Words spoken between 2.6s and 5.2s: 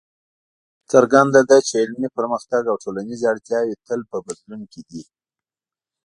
او ټولنیزې اړتیاوې تل په بدلون کې دي.